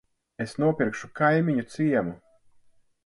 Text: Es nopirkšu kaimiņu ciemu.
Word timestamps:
Es 0.45 0.53
nopirkšu 0.63 1.09
kaimiņu 1.21 1.67
ciemu. 1.75 2.17